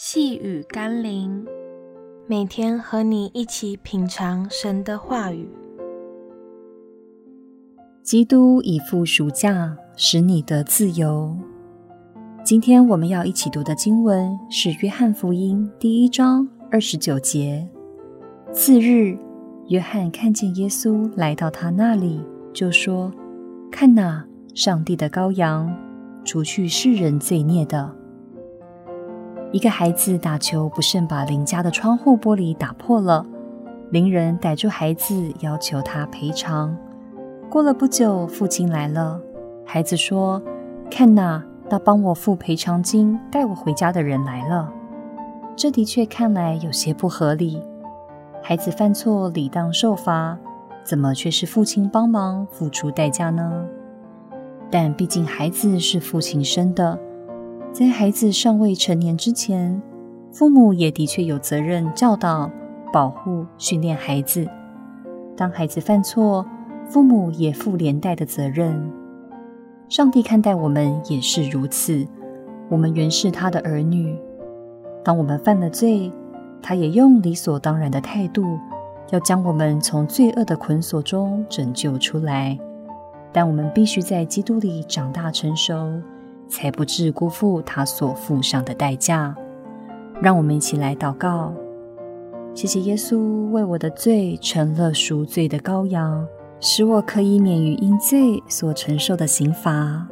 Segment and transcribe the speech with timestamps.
[0.00, 1.44] 细雨甘霖，
[2.28, 5.50] 每天和你一起品尝神的话语。
[8.04, 11.36] 基督已付赎价，使你得自由。
[12.44, 17.68] 今天我们要一起读的经文是《约翰福音》第一章二十九节。
[18.52, 19.18] 次日，
[19.66, 22.20] 约翰看见耶稣来到他那里，
[22.52, 23.12] 就说
[23.68, 24.24] ：“看哪，
[24.54, 25.76] 上帝的羔羊，
[26.24, 27.92] 除去世人罪孽的。”
[29.50, 33.24] 一个孩子打球不慎把邻家的窗户玻璃打破了，
[33.90, 36.76] 邻人逮住孩子，要求他赔偿。
[37.48, 39.18] 过了不久，父亲来了，
[39.64, 40.42] 孩子说
[40.90, 44.70] ：“看呐，那帮我付赔偿金、带我回家的人来了。”
[45.56, 47.62] 这的确看来有些不合理。
[48.42, 50.38] 孩子犯错理当受罚，
[50.84, 53.64] 怎么却是父亲帮忙付出代价呢？
[54.70, 56.98] 但毕竟孩子是父亲生的。
[57.72, 59.80] 在孩子尚未成年之前，
[60.32, 62.50] 父母也的确有责任教导、
[62.92, 64.48] 保护、训练孩子。
[65.36, 66.44] 当孩子犯错，
[66.88, 68.90] 父母也负连带的责任。
[69.88, 72.04] 上帝看待我们也是如此。
[72.68, 74.18] 我们原是他的儿女。
[75.04, 76.10] 当我们犯了罪，
[76.60, 78.58] 他也用理所当然的态度，
[79.10, 82.58] 要将我们从罪恶的捆锁中拯救出来。
[83.32, 85.74] 但我们必须在基督里长大成熟。
[86.48, 89.34] 才不致辜负他所付上的代价。
[90.20, 91.52] 让我们一起来祷告：
[92.54, 96.26] 谢谢耶稣为我的罪成了赎罪的羔羊，
[96.60, 100.08] 使我可以免于因罪所承受的刑罚。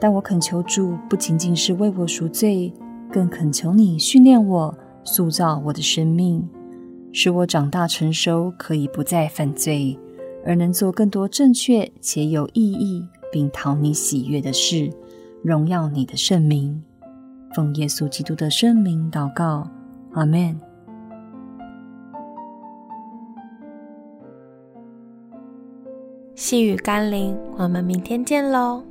[0.00, 2.72] 但我恳求主，不仅仅是为我赎罪，
[3.10, 6.48] 更恳求你训练我、塑造我的生命，
[7.12, 9.98] 使我长大成熟，可以不再犯罪，
[10.46, 14.88] 而能做更多正确且有意义并讨你喜悦的事。
[15.48, 16.84] 荣耀你的圣名，
[17.54, 19.66] 奉耶稣基督的圣名祷告，
[20.12, 20.54] 阿门。
[26.34, 28.84] 细雨甘霖，我们明天见喽。